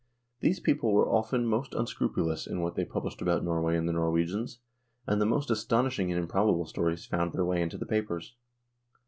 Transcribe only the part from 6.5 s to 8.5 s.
stories found their way into the papers.